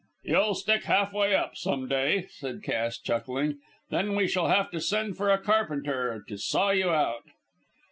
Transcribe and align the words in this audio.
"You'll 0.23 0.55
stick 0.55 0.85
halfway 0.85 1.35
up 1.35 1.55
some 1.55 1.87
day!" 1.87 2.25
said 2.31 2.63
Cass, 2.63 2.97
chuckling, 2.97 3.59
"then 3.91 4.15
we 4.15 4.27
shall 4.27 4.47
have 4.47 4.71
to 4.71 4.81
send 4.81 5.15
for 5.15 5.29
a 5.29 5.37
carpenter 5.37 6.25
to 6.27 6.39
saw 6.39 6.71
you 6.71 6.89
out!" 6.89 7.25